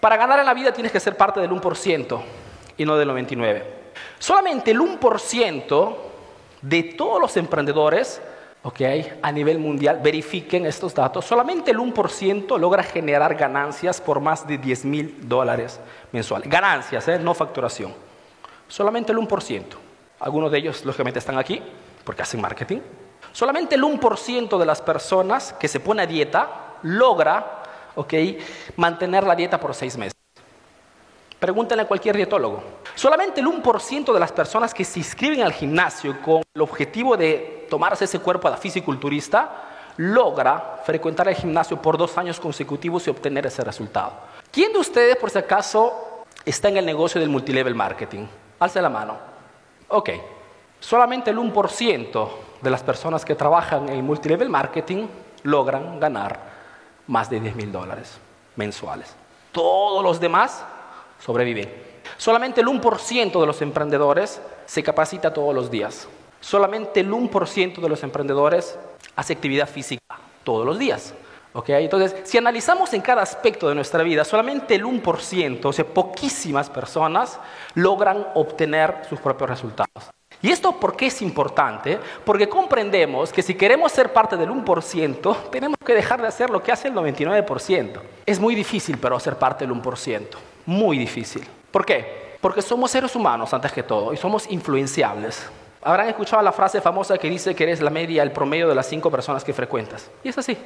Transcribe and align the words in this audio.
Para 0.00 0.16
ganar 0.16 0.38
en 0.38 0.46
la 0.46 0.54
vida 0.54 0.72
tienes 0.72 0.92
que 0.92 1.00
ser 1.00 1.16
parte 1.16 1.40
del 1.40 1.50
1% 1.50 2.20
y 2.76 2.84
no 2.84 2.96
del 2.96 3.10
99%. 3.10 3.62
Solamente 4.18 4.70
el 4.70 4.80
1% 4.80 5.96
de 6.62 6.82
todos 6.82 7.20
los 7.20 7.36
emprendedores 7.36 8.20
okay, 8.62 9.18
a 9.22 9.32
nivel 9.32 9.58
mundial, 9.58 10.00
verifiquen 10.02 10.66
estos 10.66 10.94
datos, 10.94 11.24
solamente 11.24 11.70
el 11.70 11.78
1% 11.78 12.58
logra 12.58 12.82
generar 12.82 13.34
ganancias 13.34 14.00
por 14.00 14.20
más 14.20 14.46
de 14.46 14.58
10 14.58 14.84
mil 14.84 15.28
dólares 15.28 15.80
mensuales. 16.12 16.48
Ganancias, 16.48 17.06
¿eh? 17.08 17.18
no 17.18 17.34
facturación. 17.34 17.94
Solamente 18.66 19.12
el 19.12 19.18
1%. 19.18 19.64
Algunos 20.20 20.50
de 20.50 20.58
ellos, 20.58 20.84
lógicamente, 20.84 21.18
están 21.18 21.38
aquí 21.38 21.62
porque 22.04 22.22
hacen 22.22 22.40
marketing. 22.40 22.80
Solamente 23.32 23.74
el 23.74 23.82
1% 23.82 24.58
de 24.58 24.66
las 24.66 24.82
personas 24.82 25.52
que 25.54 25.68
se 25.68 25.80
pone 25.80 26.02
a 26.02 26.06
dieta 26.06 26.76
logra 26.82 27.57
okay, 27.98 28.38
mantener 28.76 29.24
la 29.24 29.34
dieta 29.34 29.58
por 29.58 29.74
seis 29.74 29.96
meses. 29.96 30.14
Pregúntenle 31.38 31.82
a 31.82 31.86
cualquier 31.88 32.16
dietólogo. 32.16 32.62
Solamente 32.94 33.40
el 33.40 33.46
1% 33.46 34.12
de 34.12 34.20
las 34.20 34.32
personas 34.32 34.72
que 34.72 34.84
se 34.84 35.00
inscriben 35.00 35.42
al 35.42 35.52
gimnasio 35.52 36.20
con 36.22 36.42
el 36.54 36.62
objetivo 36.62 37.16
de 37.16 37.66
tomarse 37.68 38.04
ese 38.04 38.18
cuerpo 38.20 38.50
de 38.50 38.56
fisiculturista 38.56 39.64
logra 39.98 40.80
frecuentar 40.84 41.28
el 41.28 41.34
gimnasio 41.34 41.80
por 41.82 41.98
dos 41.98 42.16
años 42.18 42.38
consecutivos 42.40 43.06
y 43.06 43.10
obtener 43.10 43.46
ese 43.46 43.62
resultado. 43.64 44.12
¿Quién 44.50 44.72
de 44.72 44.78
ustedes, 44.78 45.16
por 45.16 45.30
si 45.30 45.38
acaso, 45.38 46.24
está 46.44 46.68
en 46.68 46.76
el 46.76 46.86
negocio 46.86 47.20
del 47.20 47.30
multilevel 47.30 47.74
marketing? 47.74 48.26
Alce 48.60 48.80
la 48.80 48.88
mano. 48.88 49.16
Ok. 49.88 50.10
Solamente 50.80 51.30
el 51.30 51.38
1% 51.38 52.28
de 52.62 52.70
las 52.70 52.82
personas 52.82 53.24
que 53.24 53.34
trabajan 53.34 53.88
en 53.88 54.04
multilevel 54.04 54.48
marketing 54.48 55.06
logran 55.42 55.98
ganar 55.98 56.57
más 57.08 57.28
de 57.28 57.40
10 57.40 57.56
mil 57.56 57.72
dólares 57.72 58.18
mensuales. 58.54 59.14
Todos 59.50 60.04
los 60.04 60.20
demás 60.20 60.64
sobreviven. 61.18 61.88
Solamente 62.16 62.60
el 62.60 62.68
1% 62.68 63.40
de 63.40 63.46
los 63.46 63.60
emprendedores 63.60 64.40
se 64.66 64.82
capacita 64.82 65.34
todos 65.34 65.54
los 65.54 65.70
días. 65.70 66.06
Solamente 66.40 67.00
el 67.00 67.10
1% 67.10 67.80
de 67.80 67.88
los 67.88 68.02
emprendedores 68.04 68.78
hace 69.16 69.32
actividad 69.32 69.68
física 69.68 70.00
todos 70.44 70.64
los 70.64 70.78
días. 70.78 71.14
Entonces, 71.66 72.14
si 72.24 72.38
analizamos 72.38 72.92
en 72.92 73.00
cada 73.00 73.22
aspecto 73.22 73.68
de 73.68 73.74
nuestra 73.74 74.04
vida, 74.04 74.24
solamente 74.24 74.76
el 74.76 74.84
1%, 74.84 75.64
o 75.64 75.72
sea, 75.72 75.84
poquísimas 75.84 76.70
personas 76.70 77.40
logran 77.74 78.28
obtener 78.34 79.02
sus 79.08 79.18
propios 79.18 79.50
resultados. 79.50 80.10
¿Y 80.40 80.50
esto 80.50 80.72
por 80.72 80.96
qué 80.96 81.06
es 81.06 81.20
importante? 81.20 81.98
Porque 82.24 82.48
comprendemos 82.48 83.32
que 83.32 83.42
si 83.42 83.54
queremos 83.54 83.90
ser 83.90 84.12
parte 84.12 84.36
del 84.36 84.50
1%, 84.50 85.36
tenemos 85.50 85.76
que 85.84 85.94
dejar 85.94 86.20
de 86.20 86.28
hacer 86.28 86.50
lo 86.50 86.62
que 86.62 86.70
hace 86.70 86.88
el 86.88 86.94
99%. 86.94 88.00
Es 88.24 88.38
muy 88.38 88.54
difícil, 88.54 88.98
pero 88.98 89.18
ser 89.18 89.36
parte 89.36 89.66
del 89.66 89.74
1%. 89.74 90.26
Muy 90.66 90.98
difícil. 90.98 91.46
¿Por 91.70 91.84
qué? 91.84 92.36
Porque 92.40 92.62
somos 92.62 92.90
seres 92.90 93.14
humanos 93.16 93.52
antes 93.52 93.72
que 93.72 93.82
todo 93.82 94.12
y 94.12 94.16
somos 94.16 94.48
influenciables. 94.50 95.48
Habrán 95.82 96.08
escuchado 96.08 96.42
la 96.42 96.52
frase 96.52 96.80
famosa 96.80 97.18
que 97.18 97.28
dice 97.28 97.54
que 97.54 97.64
eres 97.64 97.80
la 97.80 97.90
media, 97.90 98.22
el 98.22 98.32
promedio 98.32 98.68
de 98.68 98.74
las 98.74 98.86
cinco 98.86 99.10
personas 99.10 99.42
que 99.42 99.52
frecuentas. 99.52 100.10
Y 100.22 100.28
es 100.28 100.38
así. 100.38 100.56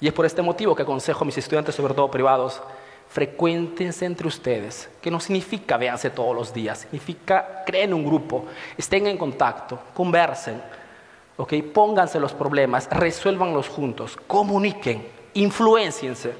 Y 0.00 0.08
es 0.08 0.12
por 0.12 0.26
este 0.26 0.42
motivo 0.42 0.74
que 0.74 0.82
aconsejo 0.82 1.24
a 1.24 1.26
mis 1.26 1.38
estudiantes, 1.38 1.74
sobre 1.74 1.94
todo 1.94 2.10
privados, 2.10 2.60
frecuéntense 3.08 4.04
entre 4.04 4.28
ustedes, 4.28 4.88
que 5.00 5.10
no 5.10 5.18
significa 5.18 5.76
véanse 5.76 6.10
todos 6.10 6.34
los 6.34 6.52
días, 6.52 6.80
significa 6.80 7.64
creen 7.64 7.94
un 7.94 8.04
grupo, 8.04 8.46
estén 8.76 9.06
en 9.06 9.16
contacto, 9.16 9.78
conversen, 9.94 10.60
¿okay? 11.36 11.62
pónganse 11.62 12.20
los 12.20 12.32
problemas, 12.32 12.88
resuélvanlos 12.90 13.68
juntos, 13.68 14.16
comuniquen, 14.26 15.06
influenciense, 15.34 16.34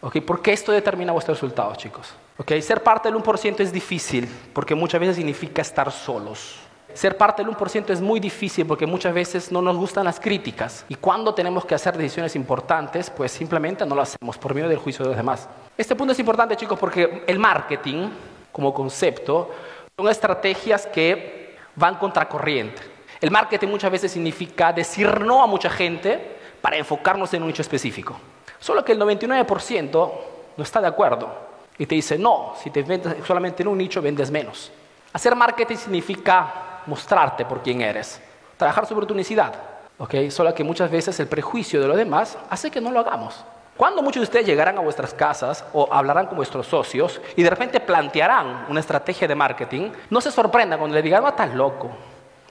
¿okay? 0.00 0.22
porque 0.22 0.52
esto 0.52 0.72
determina 0.72 1.12
vuestros 1.12 1.38
resultados, 1.40 1.76
chicos. 1.76 2.14
¿okay? 2.38 2.62
Ser 2.62 2.82
parte 2.82 3.10
del 3.10 3.20
1% 3.20 3.60
es 3.60 3.72
difícil, 3.72 4.28
porque 4.52 4.74
muchas 4.74 5.00
veces 5.00 5.16
significa 5.16 5.60
estar 5.60 5.92
solos. 5.92 6.56
Ser 6.94 7.16
parte 7.16 7.44
del 7.44 7.52
1% 7.52 7.90
es 7.90 8.00
muy 8.00 8.20
difícil 8.20 8.64
porque 8.66 8.86
muchas 8.86 9.12
veces 9.12 9.50
no 9.50 9.60
nos 9.60 9.76
gustan 9.76 10.04
las 10.04 10.20
críticas 10.20 10.84
y 10.88 10.94
cuando 10.94 11.34
tenemos 11.34 11.64
que 11.64 11.74
hacer 11.74 11.96
decisiones 11.96 12.36
importantes, 12.36 13.10
pues 13.10 13.32
simplemente 13.32 13.84
no 13.84 13.96
lo 13.96 14.02
hacemos 14.02 14.38
por 14.38 14.54
medio 14.54 14.68
del 14.68 14.78
juicio 14.78 15.02
de 15.02 15.08
los 15.08 15.16
demás. 15.16 15.48
Este 15.76 15.96
punto 15.96 16.12
es 16.12 16.18
importante, 16.20 16.54
chicos, 16.54 16.78
porque 16.78 17.24
el 17.26 17.38
marketing 17.40 18.08
como 18.52 18.72
concepto 18.72 19.50
son 19.96 20.08
estrategias 20.08 20.86
que 20.86 21.56
van 21.74 21.96
contracorriente. 21.96 22.80
El 23.20 23.32
marketing 23.32 23.68
muchas 23.68 23.90
veces 23.90 24.12
significa 24.12 24.72
decir 24.72 25.20
no 25.20 25.42
a 25.42 25.48
mucha 25.48 25.70
gente 25.70 26.36
para 26.60 26.76
enfocarnos 26.76 27.34
en 27.34 27.42
un 27.42 27.48
nicho 27.48 27.62
específico. 27.62 28.16
Solo 28.60 28.84
que 28.84 28.92
el 28.92 29.00
99% 29.00 30.12
no 30.56 30.62
está 30.62 30.80
de 30.80 30.86
acuerdo 30.86 31.28
y 31.76 31.86
te 31.86 31.96
dice, 31.96 32.16
no, 32.16 32.54
si 32.62 32.70
te 32.70 32.82
vendes 32.82 33.16
solamente 33.26 33.64
en 33.64 33.68
un 33.68 33.78
nicho, 33.78 34.00
vendes 34.00 34.30
menos. 34.30 34.70
Hacer 35.12 35.34
marketing 35.34 35.76
significa 35.76 36.73
mostrarte 36.86 37.44
por 37.44 37.62
quién 37.62 37.80
eres, 37.80 38.20
trabajar 38.56 38.86
sobre 38.86 39.06
tu 39.06 39.14
unicidad. 39.14 39.54
¿ok? 39.98 40.14
Solo 40.30 40.54
que 40.54 40.64
muchas 40.64 40.90
veces 40.90 41.18
el 41.20 41.28
prejuicio 41.28 41.80
de 41.80 41.88
los 41.88 41.96
demás 41.96 42.38
hace 42.50 42.70
que 42.70 42.80
no 42.80 42.90
lo 42.90 43.00
hagamos. 43.00 43.44
Cuando 43.76 44.02
muchos 44.02 44.20
de 44.20 44.24
ustedes 44.24 44.46
llegarán 44.46 44.78
a 44.78 44.82
vuestras 44.82 45.12
casas 45.12 45.64
o 45.72 45.88
hablarán 45.92 46.26
con 46.26 46.36
vuestros 46.36 46.66
socios 46.66 47.20
y 47.34 47.42
de 47.42 47.50
repente 47.50 47.80
plantearán 47.80 48.66
una 48.68 48.78
estrategia 48.78 49.26
de 49.26 49.34
marketing, 49.34 49.90
no 50.10 50.20
se 50.20 50.30
sorprendan 50.30 50.78
cuando 50.78 50.94
le 50.94 51.02
digan, 51.02 51.22
no, 51.22 51.28
estás 51.28 51.52
loco, 51.54 51.90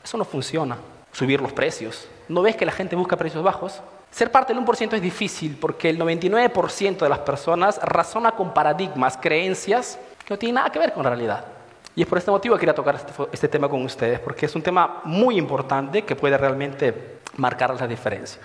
eso 0.04 0.18
no 0.18 0.26
funciona. 0.26 0.78
Subir 1.14 1.42
los 1.42 1.54
precios. 1.54 2.10
¿No 2.28 2.42
ves 2.42 2.56
que 2.56 2.66
la 2.66 2.72
gente 2.72 2.96
busca 2.96 3.16
precios 3.16 3.44
bajos? 3.44 3.82
Ser 4.12 4.32
parte 4.32 4.54
del 4.54 4.64
1% 4.64 4.94
es 4.94 5.02
difícil 5.02 5.58
porque 5.60 5.90
el 5.90 6.00
99% 6.00 6.98
de 6.98 7.10
las 7.10 7.20
personas 7.20 7.80
razona 7.82 8.32
con 8.32 8.54
paradigmas, 8.54 9.18
creencias 9.18 9.98
que 10.26 10.34
no 10.34 10.38
tienen 10.38 10.56
nada 10.56 10.72
que 10.72 10.80
ver 10.80 10.92
con 10.92 11.04
la 11.04 11.10
realidad. 11.12 11.46
Y 11.96 12.02
es 12.02 12.08
por 12.08 12.18
este 12.18 12.32
motivo 12.32 12.56
que 12.56 12.62
quería 12.62 12.74
tocar 12.74 12.96
este, 12.96 13.14
este, 13.32 13.48
tema 13.48 13.70
con 13.70 13.84
ustedes, 13.84 14.20
porque 14.20 14.48
es 14.48 14.56
un 14.56 14.62
tema 14.62 15.02
muy 15.04 15.38
importante 15.38 16.04
que 16.04 16.16
puede 16.16 16.38
realmente 16.38 17.20
marcar 17.38 17.80
la 17.80 17.88
diferencia. 17.88 18.42